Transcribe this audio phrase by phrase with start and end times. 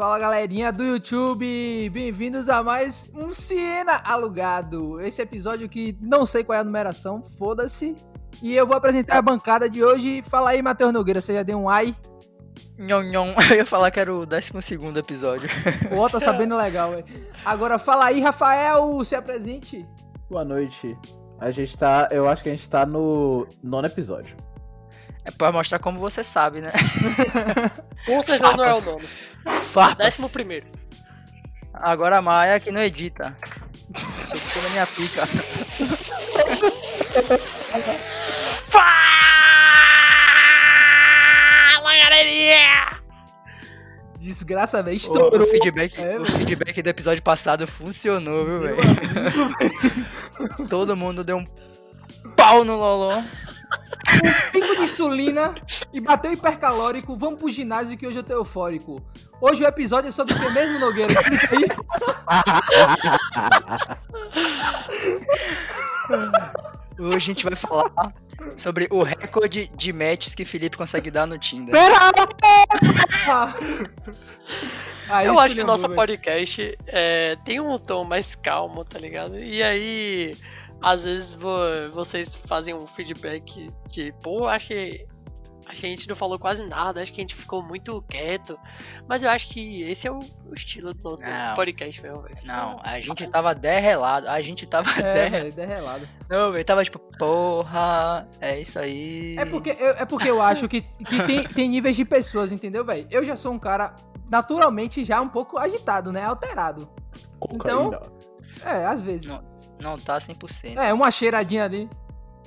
[0.00, 4.98] Fala galerinha do YouTube, bem-vindos a mais um Siena Alugado.
[4.98, 7.94] Esse episódio que não sei qual é a numeração, foda-se.
[8.42, 10.22] E eu vou apresentar a bancada de hoje.
[10.22, 11.94] Fala aí, Matheus Nogueira, você já deu um ai?
[12.78, 13.34] Nhon, nhon.
[13.52, 14.52] Eu ia falar que era o 12
[14.96, 15.50] episódio.
[15.92, 17.04] O Ó tá sabendo legal, velho.
[17.44, 19.86] Agora fala aí, Rafael, se apresente.
[20.30, 20.96] Boa noite.
[21.38, 22.08] A gente tá.
[22.10, 24.34] Eu acho que a gente tá no nono episódio.
[25.30, 26.72] É pra mostrar como você sabe, né?
[28.04, 29.06] Com certeza não é o nome.
[29.62, 29.96] Farpas.
[29.98, 30.66] Décimo primeiro.
[31.72, 33.36] Agora a Maia que não edita.
[33.94, 35.22] Sou na minha pica.
[41.72, 43.00] Fala, galerinha!
[44.18, 44.94] Desgraça, velho.
[44.94, 45.40] O, Estourou.
[45.42, 48.78] o feedback, É, o feedback do episódio passado funcionou, viu, velho?
[50.68, 51.46] Todo mundo deu um
[52.36, 53.22] pau no Loló.
[54.52, 55.54] Pingo de insulina
[55.92, 57.16] e bateu hipercalórico.
[57.16, 59.02] Vamos pro ginásio que hoje eu tô eufórico.
[59.40, 61.12] Hoje o episódio é sobre o que mesmo, Nogueira?
[61.12, 61.64] Explica aí.
[66.98, 68.12] Hoje a gente vai falar
[68.56, 71.74] sobre o recorde de matches que Felipe consegue dar no Tinder.
[71.74, 73.54] Pera!
[75.08, 79.38] Aí Eu acho que o nosso podcast é, tem um tom mais calmo, tá ligado?
[79.38, 80.36] E aí,
[80.82, 81.50] às vezes vo-
[81.92, 85.06] vocês fazem um feedback de, pô, acho que,
[85.66, 88.58] acho que a gente não falou quase nada, acho que a gente ficou muito quieto.
[89.08, 91.54] Mas eu acho que esse é o, o estilo do nosso Não.
[91.54, 92.36] podcast mesmo, velho.
[92.44, 94.28] Não, a gente tava derrelado.
[94.28, 95.52] A gente tava É, derrelado.
[95.54, 96.08] derrelado.
[96.28, 99.36] Não, velho, tava tipo, porra, é isso aí.
[99.38, 102.84] É porque eu, é porque eu acho que, que tem, tem níveis de pessoas, entendeu,
[102.84, 103.06] velho?
[103.10, 103.94] Eu já sou um cara
[104.30, 106.22] naturalmente já um pouco agitado, né?
[106.24, 106.88] Alterado.
[107.38, 108.00] Cocaína.
[108.64, 109.26] É, às vezes.
[109.28, 109.49] Não.
[109.80, 110.76] Não tá 100%.
[110.76, 111.88] É, uma cheiradinha ali.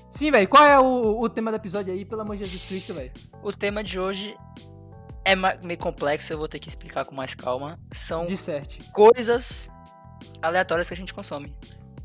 [0.09, 0.47] Sim, velho.
[0.47, 3.11] Qual é o, o tema do episódio aí, pelo amor de Jesus Cristo, velho?
[3.41, 4.37] O tema de hoje
[5.25, 7.79] é meio complexo, eu vou ter que explicar com mais calma.
[7.91, 8.87] São Disserte.
[8.93, 9.71] coisas
[10.41, 11.55] aleatórias que a gente consome.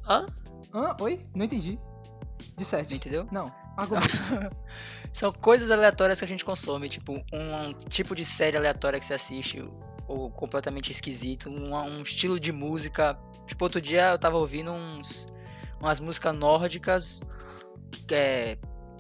[0.09, 0.27] Hã?
[0.73, 0.97] Hã?
[1.01, 1.27] Oi?
[1.35, 1.79] Não entendi.
[2.39, 2.95] Não Disserte.
[2.95, 3.27] entendeu?
[3.31, 3.53] Não.
[3.77, 4.09] Argumento.
[5.13, 9.15] São coisas aleatórias que a gente consome, tipo um tipo de série aleatória que você
[9.15, 9.69] assiste,
[10.09, 13.17] ou completamente esquisito, um, um estilo de música.
[13.47, 15.27] Tipo, outro dia eu tava ouvindo uns,
[15.79, 17.23] umas músicas nórdicas
[18.11, 18.57] é,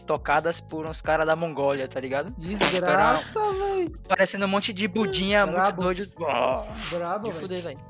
[0.06, 2.30] tocadas por uns caras da Mongólia, tá ligado?
[2.38, 3.98] Desgraça, velho.
[4.06, 6.10] Parecendo um monte de budinha muito doido.
[6.90, 7.80] Brabo, De fuder, velho.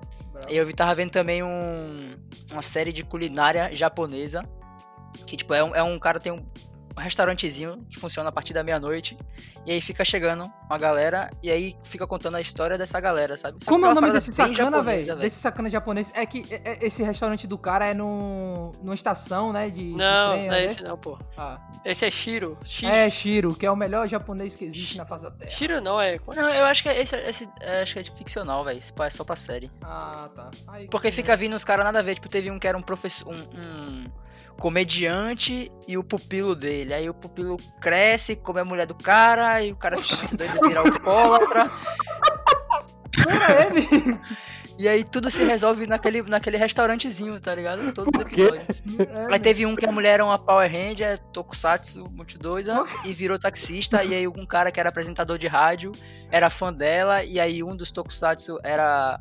[0.49, 2.17] E eu tava vendo também um,
[2.53, 4.49] uma série de culinária japonesa.
[5.27, 6.45] Que, tipo, é um, é um cara tem um
[6.99, 9.17] restaurantezinho que funciona a partir da meia-noite.
[9.67, 13.55] E aí fica chegando uma galera e aí fica contando a história dessa galera, sabe?
[13.55, 15.17] Só que Como é o uma nome desse sacana, velho?
[15.17, 16.11] Desse sacana japonês.
[16.15, 19.69] É que é- é- esse restaurante do cara é num, numa estação, né?
[19.71, 20.65] De, de Não, trem, não é né?
[20.65, 21.19] esse não, pô.
[21.37, 21.59] Ah.
[21.85, 22.57] Esse é Shiro.
[22.65, 25.51] Shiro, É, Shiro, que é o melhor japonês que existe na face da Terra.
[25.51, 26.19] Shiro não, é.
[26.35, 28.79] Não, eu acho que é esse, esse é, acho que é ficcional, velho.
[29.01, 29.71] É só pra série.
[29.83, 30.51] Ah, tá.
[30.69, 32.15] Aí, Porque fica vindo os caras nada a ver.
[32.15, 33.29] Tipo, teve um que era um professor.
[33.33, 34.05] Um, um
[34.59, 36.93] comediante e o pupilo dele.
[36.95, 40.69] Aí o pupilo cresce, come a mulher do cara, e o cara fica muito doido
[40.69, 41.71] virar alcoólatra.
[43.67, 44.19] Ele.
[44.79, 47.93] E aí tudo se resolve naquele, naquele restaurantezinho, tá ligado?
[47.93, 48.83] Todos os episódios.
[49.29, 53.13] É, Aí teve um que a mulher era uma Power Ranger, Tokusatsu, muito doida, e
[53.13, 54.05] virou taxista.
[54.05, 55.93] E aí um cara que era apresentador de rádio
[56.31, 57.25] era fã dela.
[57.25, 59.19] E aí um dos Tokusatsu era.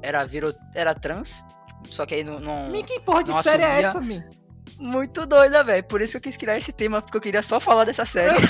[0.00, 1.44] Era, virou, era trans.
[1.90, 2.40] Só que aí não.
[2.40, 3.88] não- que porra de não série é assumia.
[3.88, 4.43] essa, Mi?
[4.78, 5.84] Muito doida, velho.
[5.84, 8.34] Por isso que eu quis criar esse tema, porque eu queria só falar dessa série.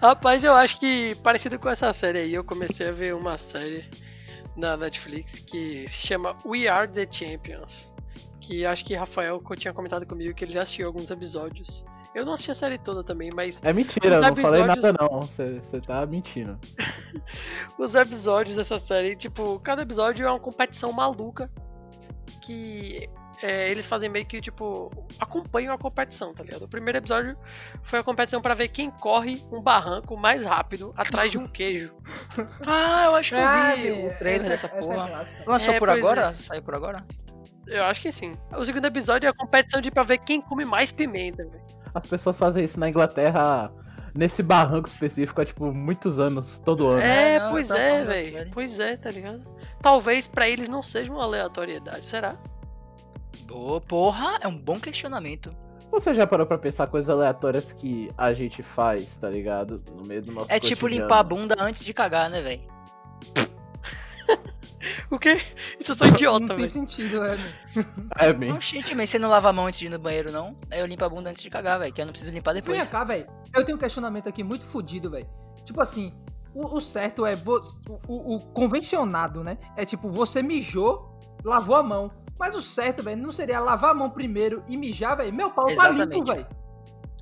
[0.00, 3.84] Rapaz, eu acho que parecido com essa série aí, eu comecei a ver uma série
[4.56, 7.92] na Netflix que se chama We Are the Champions.
[8.40, 11.84] Que acho que Rafael tinha comentado comigo que ele já assistiu alguns episódios.
[12.14, 15.26] Eu não assisti a série toda também, mas É mentira, eu não falei nada não.
[15.26, 16.58] Você você tá mentindo.
[17.78, 21.50] os episódios dessa série, tipo, cada episódio é uma competição maluca
[22.40, 23.08] que
[23.42, 26.62] é, eles fazem meio que, tipo, acompanham a competição, tá ligado?
[26.64, 27.36] O primeiro episódio
[27.82, 31.94] foi a competição pra ver quem corre um barranco mais rápido atrás de um queijo.
[32.66, 35.08] ah, eu acho que eu Ah, vi Mi, o trailer essa- dessa essa é porra.
[35.08, 35.44] clássica.
[35.46, 36.34] Lançou É, por agora?
[36.34, 37.04] Saiu por agora?
[37.66, 38.32] Eu acho que sim.
[38.56, 41.62] O segundo episódio é a competição de pra ver quem come mais pimenta, velho.
[41.94, 43.70] As pessoas fazem isso na Inglaterra
[44.14, 47.00] nesse barranco específico há, tipo, muitos anos, todo ano.
[47.02, 48.50] É, É, não, pois é, velho.
[48.52, 49.42] Pois é, tá ligado?
[49.82, 52.36] Talvez pra eles não seja uma aleatoriedade, será?
[53.46, 55.50] Boa, porra, é um bom questionamento.
[55.90, 59.82] Você já parou pra pensar coisas aleatórias que a gente faz, tá ligado?
[59.96, 61.06] No meio do nosso É tipo cotidiano.
[61.06, 62.62] limpar a bunda antes de cagar, né, velho?
[65.10, 65.40] O quê?
[65.78, 67.86] Isso eu sou idiota, Não tem sentido, é, Mi.
[68.18, 68.52] É, bem.
[68.52, 70.56] Oxente, mas você não lava a mão antes de ir no banheiro, não?
[70.70, 72.62] Aí eu limpo a bunda antes de cagar, velho, que eu não preciso limpar Vem
[72.62, 72.88] depois.
[72.90, 73.26] cá, velho.
[73.54, 75.28] Eu tenho um questionamento aqui muito fodido, velho.
[75.64, 76.14] Tipo assim,
[76.54, 77.60] o, o certo é vo-
[78.08, 79.58] o, o convencionado, né?
[79.76, 82.10] É tipo, você mijou, lavou a mão.
[82.38, 85.36] Mas o certo, velho, não seria lavar a mão primeiro e mijar, velho?
[85.36, 86.32] Meu pau tá limpo, Exatamente.
[86.32, 86.46] velho.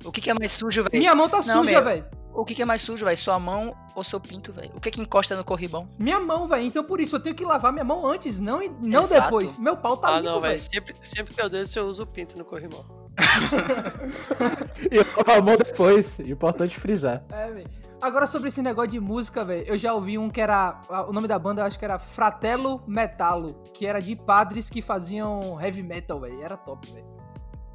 [0.05, 0.97] O que, que é mais sujo, velho?
[0.97, 2.05] Minha mão tá Não, suja, velho.
[2.33, 3.17] O que, que é mais sujo, velho?
[3.17, 4.71] Sua mão ou seu pinto, velho?
[4.75, 5.89] O que que encosta no corribão?
[5.97, 6.63] Minha mão, velho.
[6.63, 9.23] Então por isso eu tenho que lavar minha mão antes, não, e- não Exato.
[9.23, 9.57] depois.
[9.57, 10.59] Meu pau tá ah, limpo, não, velho.
[10.59, 12.85] Sempre, sempre que eu desço, eu uso o pinto no corrimão.
[14.91, 16.19] E eu lavo a mão depois.
[16.19, 17.23] Importante frisar.
[17.29, 17.69] É, velho.
[18.01, 20.79] Agora sobre esse negócio de música, velho, eu já ouvi um que era.
[21.09, 24.81] O nome da banda eu acho que era Fratello Metalo, que era de padres que
[24.81, 26.41] faziam heavy metal, velho.
[26.41, 27.18] Era top, velho.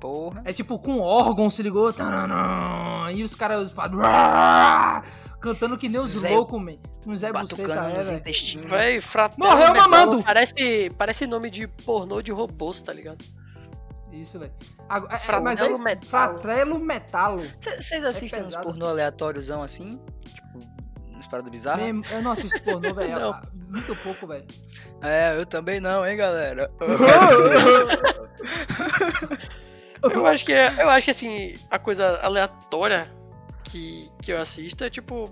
[0.05, 0.43] Porra.
[0.45, 1.91] É tipo com órgão, se ligou?
[1.91, 3.73] Tananã, E os caras,
[5.41, 6.75] Cantando que nem os loucos, man.
[7.07, 8.71] Um Zé Buceta, Batucando é, nos intestinos.
[8.71, 9.01] Véi,
[9.39, 10.23] Morreu mamando.
[10.23, 13.25] Parece, parece nome de pornô de robôs, tá ligado?
[14.13, 14.53] Isso, velho.
[14.91, 16.39] É- é- Mas é Metalo.
[16.39, 17.43] Fratello Metalo.
[17.59, 18.67] Vocês assistem uns pesado.
[18.67, 19.99] pornô aleatóriozão assim?
[20.35, 20.59] Tipo,
[21.13, 21.83] umas paradas bizarras?
[21.83, 23.17] Mesmo, Eu não assisto pornô, velho.
[23.33, 24.45] Ah, Muito pouco, velho.
[25.01, 26.71] É, eu também não, hein, galera?
[30.13, 33.11] Eu acho que, é- eu acho que assim, a coisa aleatória
[33.65, 35.31] que, que eu assisto é tipo,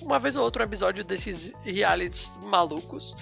[0.00, 3.14] uma vez ou outra um episódio desses realities malucos.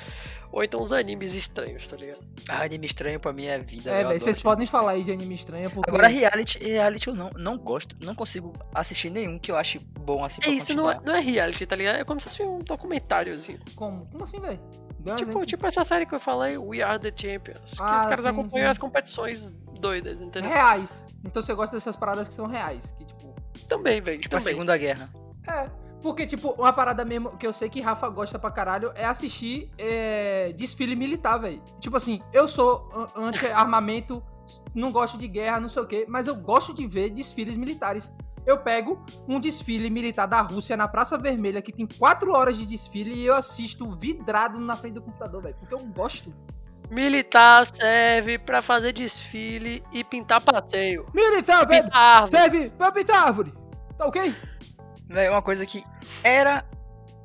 [0.51, 2.21] Ou então uns animes estranhos, tá ligado?
[2.49, 3.91] Ah, anime estranho pra mim é vida.
[3.91, 4.49] É, velho, vocês tipo.
[4.49, 5.91] podem falar aí de anime estranho, porque...
[5.91, 10.25] Agora, reality, reality eu não, não gosto, não consigo assistir nenhum que eu ache bom
[10.25, 11.97] assim É isso, não é, não é reality, tá ligado?
[11.97, 13.61] É como se fosse um documentáriozinho.
[13.77, 14.07] Como?
[14.07, 14.59] Como assim, velho?
[14.99, 15.47] Tipo, exemplo.
[15.47, 17.75] tipo essa série que eu falei, We Are the Champions.
[17.75, 18.71] Que Ah, os caras sim, acompanham sim.
[18.71, 20.51] as competições doidas, entendeu?
[20.51, 21.07] Reais.
[21.25, 23.35] Então você gosta dessas paradas que são reais, que tipo...
[23.69, 24.21] Também, velho.
[24.21, 24.55] Tipo a também.
[24.55, 25.11] Segunda Guerra.
[25.47, 25.71] É,
[26.01, 29.71] porque, tipo, uma parada mesmo que eu sei que Rafa gosta pra caralho é assistir
[29.77, 31.63] é, desfile militar, velho.
[31.81, 34.23] Tipo assim, eu sou an- anti-armamento,
[34.75, 38.13] não gosto de guerra, não sei o quê, mas eu gosto de ver desfiles militares.
[38.47, 42.65] Eu pego um desfile militar da Rússia na Praça Vermelha, que tem quatro horas de
[42.65, 45.57] desfile, e eu assisto vidrado na frente do computador, velho.
[45.59, 46.33] Porque eu gosto.
[46.91, 51.07] Militar serve pra fazer desfile e pintar passeio.
[51.15, 52.43] Militar, velho, Pintar árvore.
[52.43, 53.53] serve pra pintar árvore.
[53.97, 54.35] Tá ok?
[55.09, 55.83] Véi, uma coisa que
[56.23, 56.65] era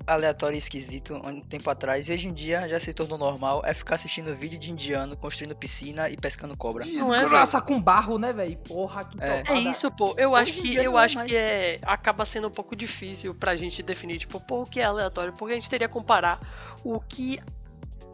[0.05, 3.61] aleatório e esquisito há um tempo atrás e hoje em dia já se tornou normal
[3.65, 6.83] é ficar assistindo vídeo de indiano construindo piscina e pescando cobra.
[6.85, 8.57] Não é, Desgraça com barro, né, velho?
[8.57, 9.43] Porra, que É.
[9.47, 10.13] É isso, pô.
[10.17, 11.29] Eu Hoje acho que eu é acho mais.
[11.31, 14.83] que é acaba sendo um pouco difícil pra gente definir, tipo, pô, o que é
[14.83, 15.31] aleatório?
[15.31, 16.37] Porque a gente teria que comparar
[16.83, 17.39] o que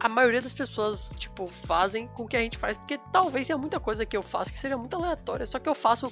[0.00, 3.58] a maioria das pessoas, tipo, fazem com o que a gente faz, porque talvez tenha
[3.58, 6.10] muita coisa que eu faço que seja muito aleatória, só que eu faço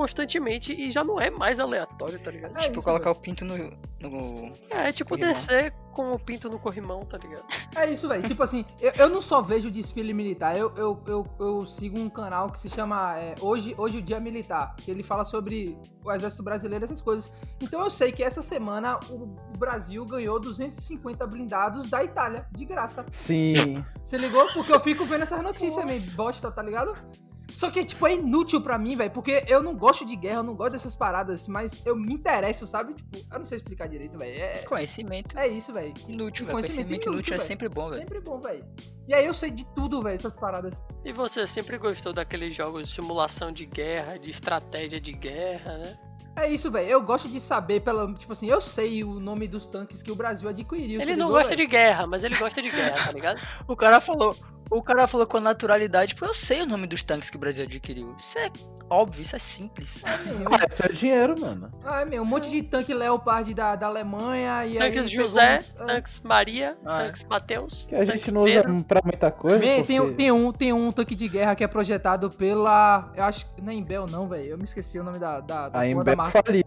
[0.00, 2.56] constantemente e já não é mais aleatório, tá ligado?
[2.56, 3.54] É tipo, isso, colocar o pinto no.
[4.00, 4.50] no...
[4.70, 5.28] É, tipo Corrimão.
[5.30, 7.44] descer com o pinto no corrimão, tá ligado?
[7.76, 8.26] É isso, velho.
[8.26, 12.08] Tipo assim, eu, eu não só vejo desfile militar, eu, eu, eu, eu sigo um
[12.08, 16.10] canal que se chama é, Hoje, Hoje o Dia Militar, que ele fala sobre o
[16.10, 17.30] Exército Brasileiro, essas coisas.
[17.60, 19.24] Então eu sei que essa semana o,
[19.54, 23.04] o Brasil ganhou 250 blindados da Itália, de graça.
[23.12, 23.84] Sim.
[24.00, 24.50] Você ligou?
[24.54, 26.96] Porque eu fico vendo essas notícias meio bosta, tá ligado?
[27.52, 30.42] Só que, tipo, é inútil pra mim, velho, porque eu não gosto de guerra, eu
[30.42, 32.94] não gosto dessas paradas, mas eu me interesso, sabe?
[32.94, 34.38] Tipo, eu não sei explicar direito, velho.
[34.38, 35.94] É, Conhecimento é isso, velho.
[36.08, 36.58] inútil, velho.
[36.58, 37.46] conhecimento Conhecimento inútil é velho.
[37.48, 38.00] sempre bom, velho.
[38.00, 38.64] Sempre bom, velho.
[39.08, 40.82] E aí eu sei de tudo, velho, essas paradas.
[41.04, 45.98] E você sempre gostou daqueles jogos de simulação de guerra, de estratégia de guerra, né?
[46.36, 46.88] É isso, velho.
[46.88, 50.14] Eu gosto de saber, pela, tipo assim, eu sei o nome dos tanques que o
[50.16, 51.00] Brasil adquiriu.
[51.00, 53.40] Ele não gosta de guerra, mas ele gosta de guerra, tá ligado?
[53.66, 54.36] O cara falou.
[54.70, 57.64] O cara falou com naturalidade, pô, eu sei o nome dos tanques que o Brasil
[57.64, 58.14] adquiriu.
[58.18, 58.48] Isso é
[58.88, 60.02] óbvio, isso é simples.
[60.06, 61.72] Ah, isso é dinheiro, mano.
[61.84, 64.78] Ah, é, meu, um monte de tanque Leopard da, da Alemanha e aí...
[64.78, 67.06] Tanques pegou José, um- tanques Maria, Ah, é.
[67.06, 68.84] tanques Mateus, Que a gente não usa Pedro.
[68.84, 69.58] pra muita coisa.
[69.58, 73.12] Man, tem, porque- tem, um, tem um tanque de guerra que é projetado pela.
[73.16, 73.60] Eu acho que.
[73.62, 74.50] Não é Imbel, não, velho.
[74.50, 76.42] Eu me esqueci o nome da, da, da, A da Ember marca.
[76.46, 76.62] faliu.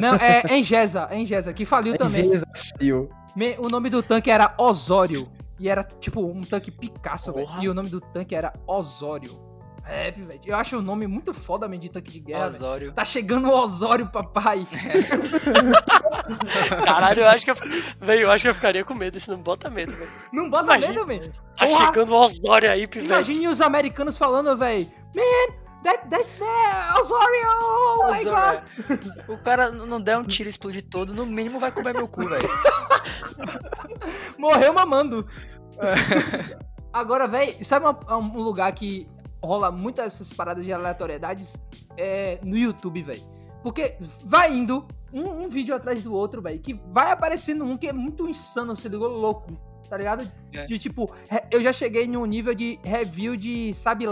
[0.00, 2.26] Não, é Engesa, é Engesa, que faliu também.
[2.26, 3.10] Engesa faliu.
[3.58, 5.28] O nome do tanque era Osório.
[5.60, 7.48] E era tipo um tanque Picasso, velho.
[7.60, 9.38] E o nome do tanque era Osório.
[9.86, 10.40] É, velho.
[10.46, 12.46] Eu acho o nome muito foda mesmo de tanque de guerra.
[12.46, 12.92] Osório.
[12.92, 14.66] Tá chegando o Osório, papai.
[16.84, 17.56] Caralho, eu acho que eu,
[18.00, 20.10] velho, eu acho que eu ficaria com medo, isso não bota medo, velho.
[20.32, 20.92] Não bota Imagina.
[20.92, 21.32] medo, velho.
[21.58, 21.86] Tá Porra.
[21.86, 23.10] chegando o Osório aí, pivete.
[23.10, 24.90] Imagine os americanos falando, velho.
[25.14, 26.44] Man, that, that's the
[27.00, 27.48] Osório!
[27.48, 28.62] Oh my God!
[29.28, 32.28] O cara não der um tiro e explodir todo, no mínimo vai comer meu cu,
[32.28, 32.48] velho.
[34.38, 35.26] Morreu mamando.
[36.92, 39.08] Agora, velho, sabe uma- um lugar que
[39.42, 41.56] rola muitas essas paradas de aleatoriedades?
[41.96, 43.24] É no YouTube, velho.
[43.62, 47.88] Porque vai indo um, um vídeo atrás do outro, velho, que vai aparecendo um que
[47.88, 49.52] é muito insano, você ligou louco,
[49.88, 50.30] tá ligado?
[50.52, 50.64] É.
[50.64, 51.10] De tipo,
[51.50, 54.06] eu já cheguei num nível de review de, sabe,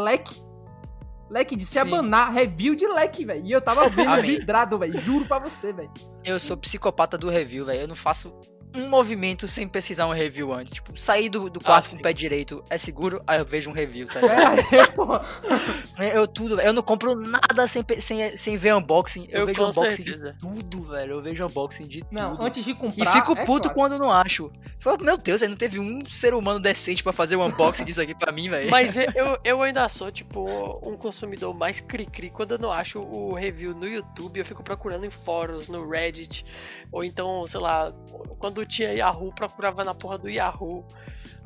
[1.30, 1.56] leque?
[1.56, 1.80] De se Sim.
[1.80, 3.44] abanar, review de leque, velho.
[3.44, 5.00] E eu tava vendo vidrado, velho.
[5.00, 5.90] Juro pra você, velho.
[6.24, 7.82] Eu sou psicopata do review, velho.
[7.82, 8.34] Eu não faço
[8.78, 10.74] um movimento sem pesquisar um review antes.
[10.74, 13.70] Tipo, sair do, do quarto Ah, com o pé direito é seguro, aí eu vejo
[13.70, 14.58] um review, tá ligado?
[15.98, 16.16] É.
[16.16, 16.68] Eu tudo, velho.
[16.68, 19.26] eu não compro nada sem, sem, sem ver unboxing.
[19.30, 20.32] Eu, Eu vejo unboxing certeza.
[20.32, 21.14] de tudo, velho.
[21.14, 22.44] Eu vejo unboxing de Não, tudo.
[22.46, 23.12] antes de E comprar.
[23.12, 23.74] fico é puto clássico.
[23.74, 24.50] quando não acho.
[24.78, 28.00] Falo, meu Deus, aí não teve um ser humano decente pra fazer um unboxing disso
[28.00, 28.70] aqui pra mim, velho.
[28.70, 30.46] Mas eu, eu ainda sou, tipo,
[30.88, 32.30] um consumidor mais cri-cri.
[32.30, 36.44] Quando eu não acho o review no YouTube, eu fico procurando em fóruns, no Reddit.
[36.92, 37.92] Ou então, sei lá,
[38.38, 40.84] quando tinha Yahoo, procurava na porra do Yahoo.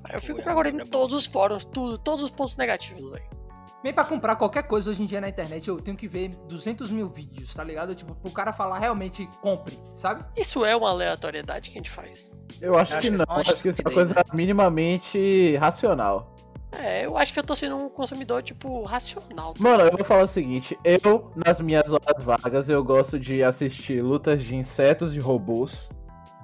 [0.05, 3.11] Aí eu fico Yahoo procurando era em todos os fóruns, tudo, todos os pontos negativos,
[3.11, 3.43] velho.
[3.83, 6.88] Bem, pra comprar qualquer coisa hoje em dia na internet, eu tenho que ver 200
[6.88, 7.97] mil vídeos, tá ligado?
[7.97, 10.25] Tipo, pro cara falar realmente compre, sabe?
[10.37, 12.31] Isso é uma aleatoriedade que a gente faz.
[12.61, 13.37] Eu acho, Acho que que não.
[13.37, 16.33] Acho que isso é uma coisa minimamente racional.
[16.71, 19.52] É, eu acho que eu tô sendo um consumidor, tipo, racional.
[19.52, 23.43] tá Mano, eu vou falar o seguinte, eu, nas minhas horas vagas, eu gosto de
[23.43, 25.91] assistir lutas de insetos e robôs.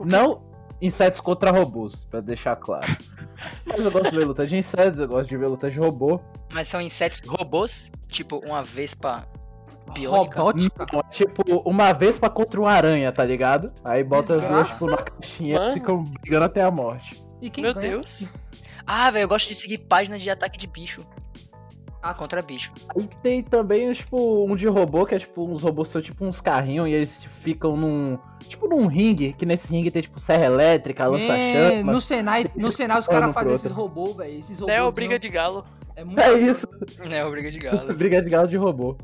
[0.01, 0.48] Não
[0.81, 2.87] insetos contra robôs, pra deixar claro.
[3.67, 6.21] Mas eu gosto de ver lutas de insetos, eu gosto de ver lutas de robô.
[6.53, 9.27] Mas são insetos robôs, tipo uma vespa
[9.95, 10.41] biônica.
[10.41, 10.87] Robótica.
[10.93, 13.73] Não, é tipo, uma vez pra contra uma aranha, tá ligado?
[13.85, 14.73] Aí bota as duas, Desgraça.
[14.75, 17.25] tipo, na caixinha e ficam brigando até a morte.
[17.41, 17.91] E quem Meu ganha?
[17.91, 18.29] Deus.
[18.87, 21.05] Ah, velho, eu gosto de seguir páginas de ataque de bicho.
[22.03, 22.15] Ah.
[22.15, 22.73] Contra bicho.
[22.95, 26.41] Aí tem também, tipo, um de robô, que é tipo, uns robôs são tipo uns
[26.41, 28.19] carrinhos e eles tipo, ficam num.
[28.49, 31.93] Tipo num ringue, que nesse ringue tem tipo serra elétrica, É, lança-chama.
[31.93, 34.39] no Senai, no Senai os caras fazem esses robôs, velho.
[34.39, 34.77] Esses robôs.
[34.77, 35.65] É o briga de galo.
[35.95, 36.67] É muito É isso,
[37.11, 37.93] É o briga de galo.
[37.97, 38.97] briga de galo de robô.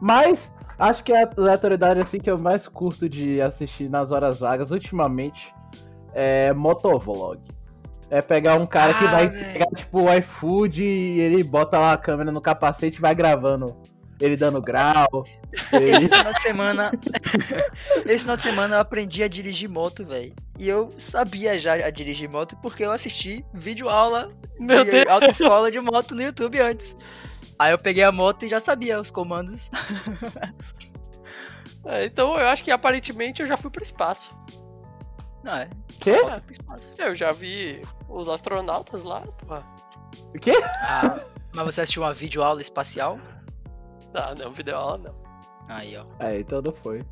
[0.00, 4.70] Mas, acho que a aleatoriedade assim que eu mais curto de assistir nas horas vagas
[4.70, 5.52] ultimamente
[6.12, 7.40] é motovlog.
[8.10, 9.52] É pegar um cara que Ah, vai velho.
[9.52, 13.76] pegar, tipo, o iFood e ele bota lá a câmera no capacete e vai gravando.
[14.20, 15.24] Ele dando grau.
[15.72, 16.08] Esse Ele...
[16.08, 16.92] final de semana.
[18.06, 20.32] Esse final de semana eu aprendi a dirigir moto, velho.
[20.58, 25.06] E eu sabia já a dirigir moto porque eu assisti vídeo aula Meu de Deus.
[25.08, 26.96] autoescola de moto no YouTube antes.
[27.58, 29.70] Aí eu peguei a moto e já sabia os comandos.
[31.88, 34.34] É, então eu acho que aparentemente eu já fui pro espaço.
[35.46, 35.70] Não é.
[36.00, 36.20] Quê?
[36.22, 36.94] Volta pro espaço.
[36.98, 39.64] Eu já vi os astronautas lá, porra.
[40.34, 40.52] O quê?
[40.82, 41.20] Ah,
[41.54, 43.18] mas você assistiu uma vídeo aula espacial?
[44.12, 45.14] Ah, não, vídeo aula não.
[45.68, 46.04] Aí, ó.
[46.18, 47.04] É, então não foi.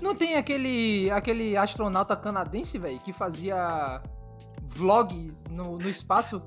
[0.00, 4.02] Não tem aquele aquele astronauta canadense, velho, que fazia
[4.64, 6.42] vlog no, no espaço?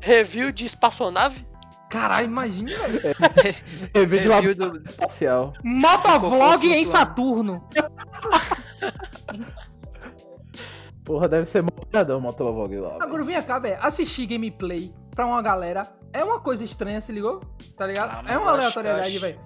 [0.00, 1.44] Review de espaçonave?
[1.90, 3.14] Caralho, imagina, velho.
[3.94, 5.52] Review de Review laboratório do- espacial.
[5.64, 6.84] Motovlog em.
[6.84, 7.68] Saturno.
[11.06, 12.96] Porra, deve ser moderadão o motovlog lá.
[13.00, 13.78] Agora vem cá, velho.
[13.80, 17.40] Assistir gameplay pra uma galera é uma coisa estranha, se ligou?
[17.76, 18.10] Tá ligado?
[18.26, 19.38] Ah, é uma aleatoriedade, velho.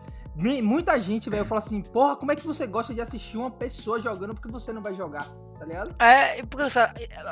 [0.63, 4.01] Muita gente, velho, fala assim, porra, como é que você gosta de assistir uma pessoa
[4.01, 5.95] jogando porque você não vai jogar, tá ligado?
[5.99, 6.65] É, porque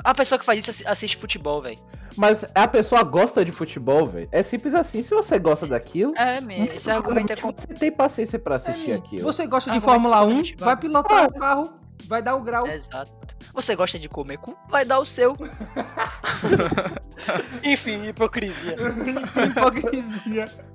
[0.05, 1.79] a pessoa que faz isso assi- assiste futebol, velho.
[2.17, 4.29] Mas a pessoa gosta de futebol, velho.
[4.31, 5.03] É simples assim.
[5.03, 7.51] Se você gosta daquilo, É, me- esse argumento é com...
[7.53, 9.23] você tem paciência pra É, assistir Mi, aquilo.
[9.23, 11.78] você gosta de Argumento Fórmula 1, totalmente vai pilotar o carro,
[12.09, 12.67] vai dar o grau.
[12.67, 13.13] Exato.
[13.53, 14.57] Você gosta de comer cu?
[14.69, 15.37] Vai dar o seu.
[17.63, 18.75] Enfim, hipocrisia.
[19.51, 20.49] Hipocrisia.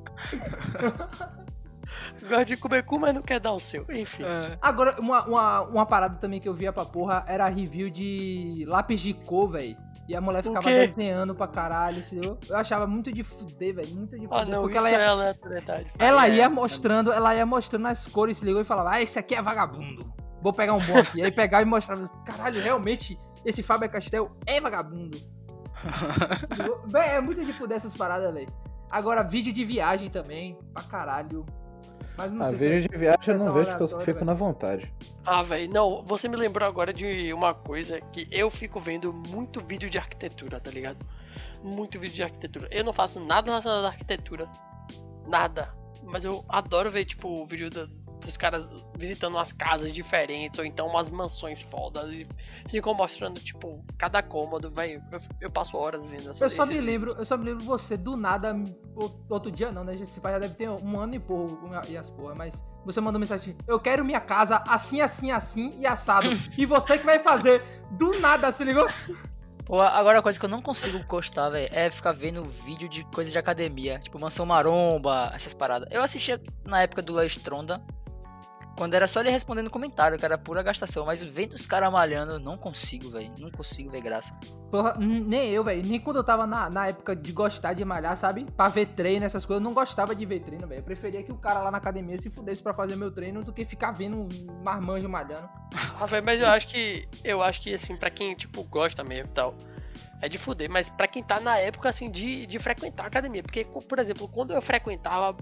[2.21, 3.85] Gosta de comer cu, mas não quer dar o seu.
[3.89, 4.23] Enfim.
[4.61, 8.63] Agora, uma, uma, uma parada também que eu via pra porra era a review de
[8.67, 9.75] lápis de cor, velho.
[10.07, 12.37] E a mulher ficava desenhando pra caralho, entendeu?
[12.47, 13.95] Eu achava muito de fuder, velho.
[13.95, 14.39] Muito de fuder.
[14.41, 15.91] Ah, não, porque isso ela ia, é aleatoriedade.
[15.97, 19.17] ela é- ia mostrando, ela ia mostrando as cores, se ligou e falava, ah, esse
[19.17, 20.13] aqui é vagabundo.
[20.43, 21.21] Vou pegar um bom aqui.
[21.23, 25.17] Aí pegava e mostrava, caralho, realmente, esse Faber Castell é vagabundo.
[26.87, 28.47] Véi, é muito de fuder essas paradas, velho.
[28.91, 31.45] Agora, vídeo de viagem também, pra caralho.
[32.15, 33.83] Mas não A sei se é- vídeo de viagem eu é não tão vejo porque
[33.95, 34.25] eu fico velho.
[34.25, 34.93] na vontade.
[35.25, 39.65] Ah, velho, não, você me lembrou agora de uma coisa que eu fico vendo muito
[39.65, 41.03] vídeo de arquitetura, tá ligado?
[41.63, 42.67] Muito vídeo de arquitetura.
[42.69, 44.47] Eu não faço nada relacionado à arquitetura.
[45.27, 45.73] Nada.
[46.03, 47.87] Mas eu adoro ver, tipo, o vídeo da-
[48.23, 52.11] dos caras visitando umas casas diferentes, ou então umas mansões fodas.
[52.11, 52.27] E
[52.69, 55.03] ficam mostrando, tipo, cada cômodo, velho.
[55.11, 57.97] Eu, eu passo horas vendo essa Eu só me lembro, eu só me lembro você
[57.97, 58.55] do nada,
[59.29, 59.95] outro dia não, né?
[59.95, 63.19] Esse pai já deve ter um ano e pouco e as porra, mas você mandou
[63.19, 66.29] mensagem, eu quero minha casa assim, assim, assim e assado.
[66.57, 68.87] e você que vai fazer do nada, se ligou?
[69.65, 73.05] Pô, agora a coisa que eu não consigo gostar, velho, é ficar vendo vídeo de
[73.05, 73.97] coisa de academia.
[73.99, 75.87] Tipo, Mansão Maromba, essas paradas.
[75.89, 77.81] Eu assistia na época do La Stronda.
[78.75, 81.05] Quando era só ele respondendo comentário, que era pura gastação.
[81.05, 83.31] Mas vendo os caras malhando, eu não consigo, velho.
[83.37, 84.33] Não consigo ver graça.
[84.71, 85.83] Porra, nem eu, velho.
[85.83, 88.45] Nem quando eu tava na, na época de gostar de malhar, sabe?
[88.57, 90.79] Pra ver treino, essas coisas, eu não gostava de ver treino, velho.
[90.79, 93.53] Eu preferia que o cara lá na academia se fudesse pra fazer meu treino do
[93.53, 95.47] que ficar vendo um marmanjo malhando.
[95.99, 97.07] Ah, velho, mas eu acho que.
[97.23, 99.55] Eu acho que, assim, pra quem, tipo, gosta mesmo e tal.
[100.19, 103.43] É de fuder, mas pra quem tá na época, assim, de, de frequentar a academia.
[103.43, 105.37] Porque, por exemplo, quando eu frequentava,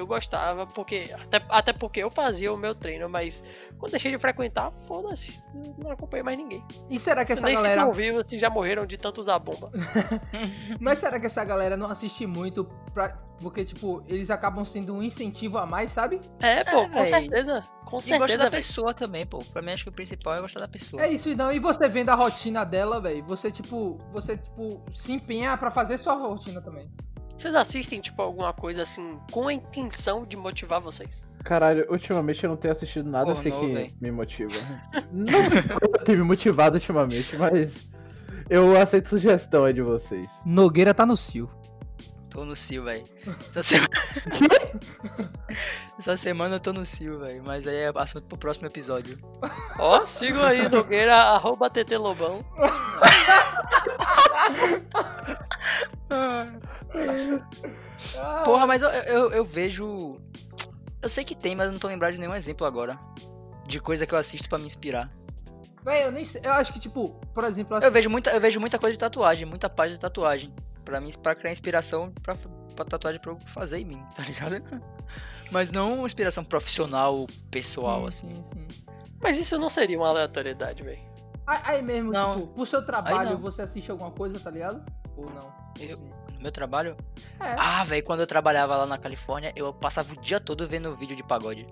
[0.00, 1.14] eu gostava, porque.
[1.14, 3.42] Até, até porque eu fazia o meu treino, mas
[3.78, 5.38] quando deixei de frequentar, foda-se.
[5.54, 6.64] Não não acompanhei mais ninguém.
[6.88, 7.80] E será que essa nem galera.
[7.80, 9.70] se convive, se já morreram de tanto usar bomba.
[10.78, 13.08] Mas será que essa galera não assiste muito pra...
[13.40, 16.20] Porque, tipo, eles acabam sendo um incentivo a mais, sabe?
[16.40, 17.06] É, pô, com véi.
[17.06, 17.64] certeza.
[17.86, 18.62] Com E gosta certeza, da velho.
[18.62, 19.42] pessoa também, pô.
[19.50, 21.02] Pra mim, acho que o principal é gostar da pessoa.
[21.02, 21.50] É isso, não.
[21.50, 25.96] E você vendo a rotina dela, velho, você, tipo, você, tipo, se empenha pra fazer
[25.96, 26.90] sua rotina também.
[27.40, 31.24] Vocês assistem, tipo, alguma coisa assim, com a intenção de motivar vocês?
[31.42, 34.52] Caralho, ultimamente eu não tenho assistido nada assim que me motiva.
[35.10, 37.88] Não coisa tem me motivado ultimamente, mas
[38.50, 40.30] eu aceito sugestão aí de vocês.
[40.44, 41.50] Nogueira tá no cio.
[42.28, 43.04] Tô no Cio, velho.
[43.48, 43.88] Essa semana...
[45.98, 47.42] Essa semana eu tô no Cio, velho.
[47.42, 49.18] Mas aí é assunto pro próximo episódio.
[49.78, 52.44] Ó, sigam aí, Nogueira, arroba TT Lobão.
[58.44, 60.20] Porra, mas eu, eu, eu vejo.
[61.02, 62.98] Eu sei que tem, mas eu não tô lembrado de nenhum exemplo agora.
[63.66, 65.10] De coisa que eu assisto pra me inspirar.
[65.82, 66.42] Véi, eu nem sei.
[66.44, 69.46] Eu acho que, tipo, por exemplo, Eu vejo muita, eu vejo muita coisa de tatuagem,
[69.46, 70.52] muita página de tatuagem.
[70.84, 72.36] Pra mim, pra criar inspiração pra,
[72.74, 74.62] pra tatuagem pra eu fazer em mim, tá ligado?
[75.50, 78.34] Mas não uma inspiração profissional, pessoal, assim.
[78.34, 78.84] Sim, sim.
[79.20, 81.00] Mas isso não seria uma aleatoriedade, velho.
[81.46, 82.34] Aí, mesmo, Não.
[82.34, 84.84] tipo, pro seu trabalho, você assiste alguma coisa, tá ligado?
[85.24, 85.52] Ou não?
[85.78, 86.10] Eu- Sim.
[86.34, 86.96] No meu trabalho.
[87.38, 87.54] É.
[87.58, 91.14] Ah, velho, quando eu trabalhava lá na Califórnia, eu passava o dia todo vendo vídeo
[91.14, 91.66] de pagode.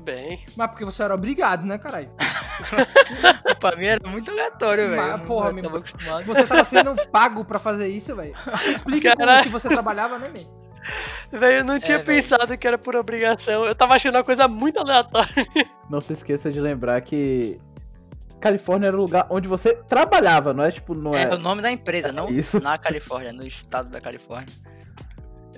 [0.00, 2.10] Bem, Mas porque você era obrigado, né, caralho?
[3.60, 5.02] pra mim era muito aleatório, velho.
[5.02, 6.24] Eu não- porra, eu meu- tava acostumado.
[6.24, 8.34] Você tava sendo pago pra fazer isso, velho.
[8.70, 10.46] Explique como que você trabalhava, né, man?
[11.38, 12.06] velho, eu não tinha É, velho.
[12.22, 13.64] pensado que era por obrigação.
[13.64, 15.34] Eu tava achando uma coisa muito aleatória.
[15.90, 17.60] Não se esqueça de lembrar que
[18.40, 21.24] Califórnia era o lugar onde você trabalhava, não é tipo, não é.
[21.24, 22.60] É o nome da empresa, não Isso.
[22.60, 24.54] na Califórnia, no estado da Califórnia.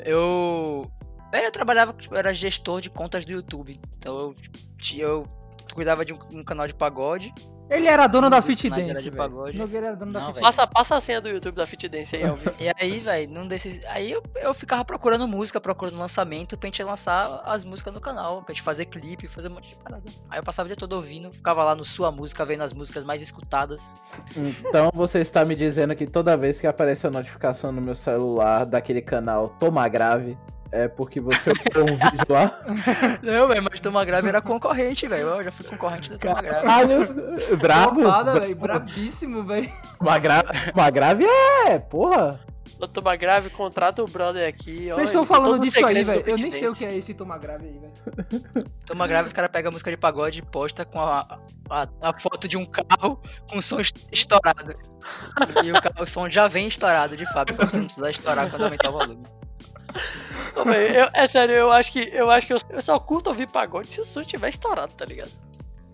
[0.05, 0.91] Eu.
[1.33, 3.81] é, Eu trabalhava, tipo, eu era gestor de contas do YouTube.
[3.99, 4.59] Então eu, tipo,
[5.01, 5.27] eu
[5.75, 7.35] cuidava de um, um canal de pagode.
[7.71, 9.11] Ele era dono da Fit Dance.
[9.55, 10.47] Nogueira era dono da Não, Fit velho.
[10.47, 12.55] Passa, passa a senha do YouTube da Fit Dance aí, ao vivo.
[12.59, 13.85] E aí, velho, num desses.
[13.87, 18.43] Aí eu, eu ficava procurando música, procurando lançamento pra gente lançar as músicas no canal,
[18.43, 20.03] pra gente fazer clipe, fazer um monte de parada.
[20.31, 23.05] Aí eu passava o dia todo ouvindo, ficava lá no Sua Música, vendo as músicas
[23.05, 24.01] mais escutadas.
[24.37, 28.65] Então você está me dizendo que toda vez que aparece a notificação no meu celular
[28.65, 30.37] daquele canal Toma Grave,
[30.73, 32.61] é porque você viu um vídeo lá.
[33.23, 35.29] Não, velho, mas Toma Grave era concorrente, velho.
[35.29, 36.67] Eu já fui concorrente do Toma Grave.
[36.67, 38.03] Caralho, brabo.
[38.03, 38.57] Topada, velho.
[38.57, 39.71] Brabíssimo, velho.
[40.01, 41.25] Uma grave, uma grave
[41.67, 42.41] é, porra.
[42.81, 44.89] Eu Toma grave, contrata o brother aqui.
[44.93, 46.23] ó, Vocês estão falando disso aí, velho.
[46.25, 47.93] Eu nem sei o que é esse toma grave aí, velho.
[48.87, 52.21] Toma Grave, os caras pegam a música de pagode e posta com a, a, a
[52.21, 54.77] foto de um carro com o som est- estourado.
[55.65, 58.91] E o, o som já vem estourado de fábrica, você não precisa estourar quando aumentar
[58.91, 59.25] o volume.
[60.57, 63.93] Eu- é sério, eu acho que eu acho que eu, eu só curto ouvir pagode
[63.93, 65.31] se o som tiver estourado, tá ligado?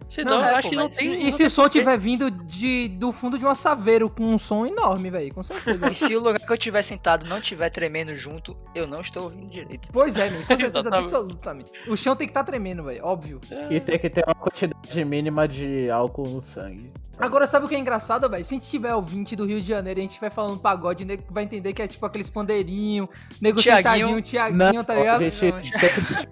[0.09, 1.15] Senão, Não, eu é, acho pô, que não tem.
[1.15, 4.23] E não se tem o som tiver vindo de, do fundo de uma saveiro com
[4.23, 5.35] um som enorme, velho?
[5.35, 5.91] Com certeza.
[5.91, 9.25] E se o lugar que eu estiver sentado não estiver tremendo junto, eu não estou
[9.25, 9.89] ouvindo direito.
[9.93, 11.73] Pois é, com certeza absolutamente.
[11.89, 13.05] O chão tem que estar tremendo, velho.
[13.05, 13.41] Óbvio.
[13.71, 16.93] E tem que ter uma quantidade mínima de álcool no sangue.
[17.19, 18.45] Agora, sabe o que é engraçado, velho?
[18.45, 21.05] Se a gente tiver ouvinte do Rio de Janeiro e a gente estiver falando pagode,
[21.05, 23.09] o nego vai entender que é tipo aqueles pandeirinho,
[23.41, 24.21] nego Tiaguinho.
[24.21, 25.23] Tiaguinho, tá ligado?
[25.23, 25.63] a gente Não,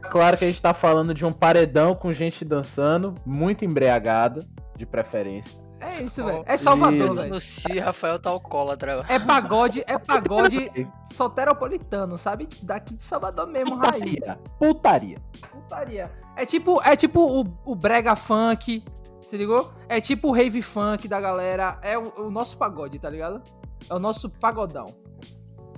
[0.11, 4.85] claro que a gente tá falando de um paredão com gente dançando, muito embriagada, de
[4.85, 5.63] preferência.
[5.83, 6.45] É isso, velho.
[6.47, 7.29] É Salvador, velho.
[7.29, 9.05] no Cio e Rafael tá alcoólatra.
[9.09, 10.71] É pagode, é pagode
[11.05, 12.49] soteropolitano, sabe?
[12.63, 14.15] Daqui de Salvador mesmo, raiz.
[14.15, 14.39] Putaria.
[14.59, 15.19] Putaria.
[15.51, 16.11] Putaria.
[16.37, 18.85] É tipo, é tipo o, o brega funk,
[19.23, 19.73] se ligou?
[19.89, 21.79] É tipo o rave funk da galera.
[21.83, 23.43] É o, o nosso pagode, tá ligado?
[23.89, 24.87] É o nosso pagodão.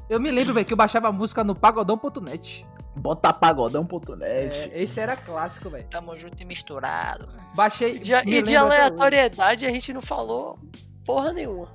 [0.09, 2.67] Eu me lembro, velho, que eu baixava a música no pagodão.net.
[2.97, 4.21] Bota pagodão.net.
[4.23, 5.87] É, esse era clássico, velho.
[5.89, 7.29] Tamo junto e misturado.
[7.55, 7.99] Baixei.
[7.99, 10.59] De- e de aleatoriedade a gente não falou
[11.05, 11.69] porra nenhuma.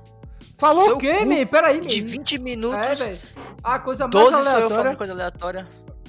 [0.58, 1.46] Falou Seu o quê, man?
[1.46, 2.08] Peraí, De man.
[2.08, 3.18] 20 minutos, É, velho.
[3.62, 4.96] A coisa mais 12 sou eu falando aleatória.
[4.96, 5.68] coisa aleatória.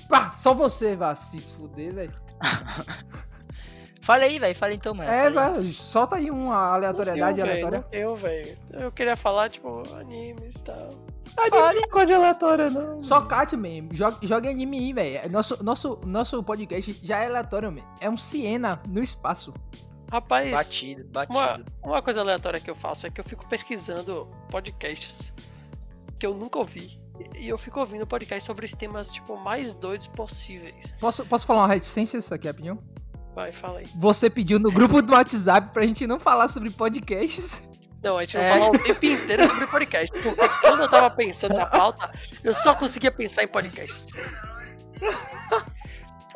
[0.09, 2.11] Pá, só você vai se fuder, velho.
[4.01, 4.55] Fala aí, velho.
[4.55, 5.09] Fala então, mano.
[5.09, 7.85] É, velho, solta aí uma aleatoriedade eu, aleatória.
[7.91, 8.57] Eu, velho.
[8.71, 10.89] Eu queria falar, tipo, animes e tal.
[11.49, 13.01] Fale coisa aleatória, não.
[13.01, 13.89] Só Cat mesmo.
[13.93, 15.31] Joga, joga anime aí, velho.
[15.31, 17.81] Nosso, nosso, nosso podcast já é aleatório, man.
[17.99, 19.53] É um Siena no espaço.
[20.11, 21.37] Rapaz, Batido, batido.
[21.37, 25.33] uma, uma coisa aleatória que eu faço é que eu fico pesquisando podcasts
[26.19, 26.99] que eu nunca ouvi.
[27.37, 30.93] E eu fico ouvindo podcasts sobre os temas, tipo, mais doidos possíveis.
[30.99, 32.83] Posso, posso falar uma reticência isso aqui, rapidinho?
[33.35, 33.87] Vai, fala aí.
[33.95, 37.63] Você pediu no grupo do WhatsApp pra gente não falar sobre podcasts.
[38.03, 38.53] Não, a gente vai É.
[38.53, 40.21] falar o tempo inteiro sobre podcast.
[40.21, 42.11] Porque quando eu tava pensando na pauta,
[42.43, 44.07] eu só conseguia pensar em podcasts.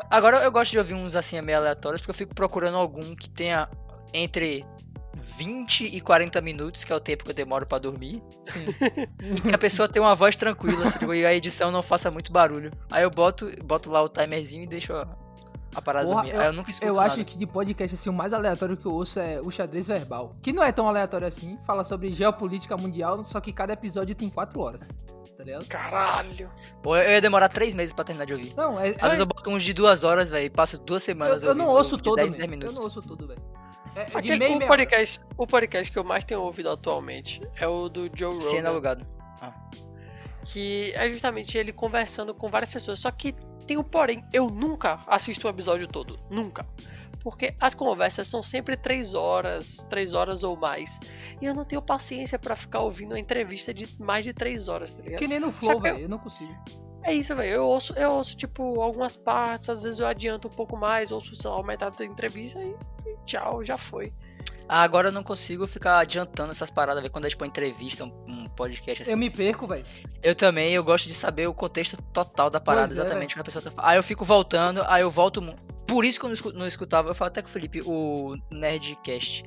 [0.10, 3.30] Agora eu gosto de ouvir uns assim meio aleatórios, porque eu fico procurando algum que
[3.30, 3.68] tenha
[4.14, 4.64] entre
[5.16, 8.22] 20 e 40 minutos, que é o tempo que eu demoro pra dormir.
[9.24, 12.32] E que a pessoa tenha uma voz tranquila, assim, e a edição não faça muito
[12.32, 12.72] barulho.
[12.92, 14.94] Aí eu boto, boto lá o timerzinho e deixo
[15.76, 16.40] a, parada Porra, dormir.
[16.40, 17.08] Aí eu nunca escuto Eu nada.
[17.14, 20.36] acho que de podcast, assim, o mais aleatório que eu ouço é o xadrez verbal.
[20.42, 21.58] Que não é tão aleatório assim.
[21.66, 24.88] Fala sobre geopolítica mundial, só que cada episódio tem 4 horas.
[25.38, 25.66] Tá ligado?
[25.68, 26.50] Caralho.
[26.82, 28.54] Pô, eu ia demorar 3 meses pra terminar de ouvir.
[28.56, 28.90] Não, é.
[28.92, 31.54] Às vezes eu boto uns de duas horas, velho, e passo duas eu, semanas eu
[31.54, 32.38] não ouvindo, ouço todo, 10 man.
[32.38, 33.42] 10 Eu não ouço todo, velho.
[33.96, 34.68] É, é Aquele- meio o, meio.
[34.70, 38.70] podcast, o podcast que eu mais tenho ouvido atualmente é o do Joe Rogan.
[38.70, 39.06] alugado.
[40.46, 43.00] Que é justamente ele conversando com várias pessoas.
[43.00, 43.34] Só que
[43.68, 46.20] tem um porém, eu nunca assisto o episódio todo.
[46.30, 46.66] Nunca.
[47.24, 51.00] Porque as conversas são sempre três horas, três horas ou mais.
[51.42, 54.94] E eu não tenho paciência pra ficar ouvindo uma entrevista de mais de três horas,
[54.94, 55.18] tá ligado?
[55.20, 56.04] Que nem no Flow, Só que eu- velho.
[56.06, 56.54] Eu não consigo.
[57.02, 57.50] É isso, velho.
[57.56, 61.36] Eu ouço, eu ouço, tipo, algumas partes, às vezes eu adianto um pouco mais, ouço,
[61.36, 62.76] sei lá, metade da entrevista e,
[63.08, 64.14] e tchau, já foi.
[64.68, 67.12] Ah, agora eu não consigo ficar adiantando essas paradas, velho.
[67.12, 69.12] Quando é tipo uma entrevista, um, um podcast assim.
[69.12, 69.84] Eu me perco, velho.
[70.24, 73.36] Eu também, eu gosto de saber o contexto total da parada, Pois é, exatamente o
[73.36, 73.90] que a pessoa tá falando.
[73.90, 75.42] Aí eu fico voltando, aí eu volto.
[75.88, 79.44] Por isso que eu não escutava, eu falo até com o Felipe, o Nerdcast.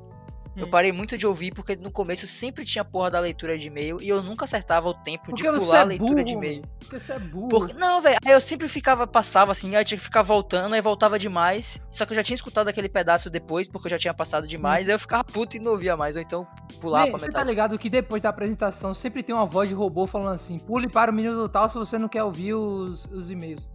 [0.59, 0.71] Eu Hum.
[0.71, 4.09] parei muito de ouvir porque no começo sempre tinha porra da leitura de e-mail e
[4.09, 6.25] eu nunca acertava o tempo Porque de você pular a é leitura burro.
[6.25, 6.63] de e-mail.
[6.81, 7.49] Porque você é burro.
[7.49, 10.75] Porque, não, velho, aí eu sempre ficava, passava assim, aí eu tinha que ficar voltando,
[10.75, 11.81] aí voltava demais.
[11.91, 14.89] Só que eu já tinha escutado aquele pedaço depois, porque eu já tinha passado demais,
[14.89, 16.47] aí eu ficava puto e não ouvia mais, ou então
[16.81, 17.49] pulava Man, pra você tá metade.
[17.51, 21.11] ligado que depois da apresentação sempre tem uma voz de robô falando assim: pule para
[21.11, 23.69] o minuto tal se você não quer ouvir os, os e-mails.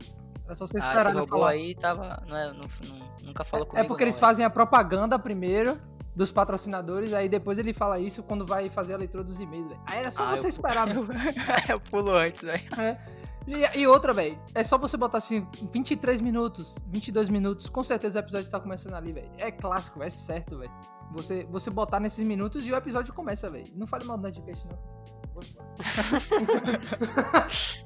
[0.50, 1.50] É só você ah, esperar esse ele robô falar.
[1.52, 2.22] aí tava.
[2.28, 2.54] Não é- não-
[2.90, 3.88] não- nunca falou É comigo.
[3.88, 4.28] porque não, eles velho.
[4.28, 5.80] fazem a propaganda primeiro
[6.16, 9.82] dos patrocinadores, aí depois ele fala isso quando vai fazer a leitura dos e-mails, velho.
[9.86, 11.08] Aí era só Ah, você eu- esperar, meu.
[11.70, 12.62] eu pulo antes, velho.
[12.80, 12.98] É.
[13.46, 18.20] E, e outra, velho, é só você botar assim, 23 minutos, 22 minutos, com certeza
[18.20, 19.30] o episódio tá começando ali, velho.
[19.38, 20.72] É clássico, véio, é certo, velho.
[21.12, 23.66] Você, você botar nesses minutos e o episódio começa, velho.
[23.76, 24.94] Não fale mal do Nerdcast, não.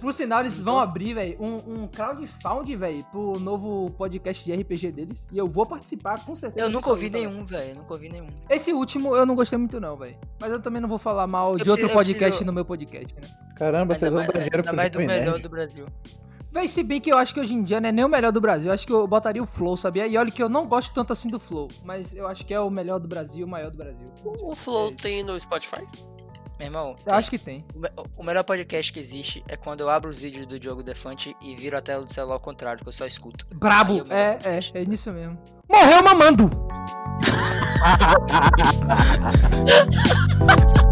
[0.00, 4.92] Por sinal, eles vão abrir, velho, um, um crowdfund, velho, pro novo podcast de RPG
[4.92, 5.26] deles.
[5.30, 6.66] E eu vou participar, com certeza.
[6.66, 7.74] Eu nunca ouvi nenhum, velho.
[7.76, 8.28] Nunca ouvi nenhum.
[8.48, 10.16] Esse último eu não gostei muito, não, velho.
[10.40, 12.64] Mas eu também não vou falar mal de preciso- outro eu podcast preciso- no meu
[12.64, 13.28] podcast, né?
[13.56, 15.42] Caramba, vocês vão dar dinheiro pro mais do melhor Nerd.
[15.42, 15.86] do Brasil.
[16.52, 18.32] Véi, se bem que eu acho que hoje em dia não é nem o melhor
[18.32, 18.70] do Brasil.
[18.70, 20.06] Eu acho que eu botaria o Flow, sabia?
[20.08, 21.68] E olha que eu não gosto tanto assim do Flow.
[21.84, 24.10] Mas eu acho que é o melhor do Brasil, o maior do Brasil.
[24.42, 25.86] O Flow É tem no Spotify?
[26.60, 27.64] Meu irmão, Eu acho que tem.
[27.74, 30.82] o me- o melhor podcast que existe é quando eu abro os vídeos do Diogo
[30.82, 33.46] Defante e viro a tela do celular ao contrário, que eu só escuto.
[33.50, 34.04] Aí Brabo.
[34.10, 35.38] é É, é nisso mesmo.
[35.66, 36.50] Morreu mamando!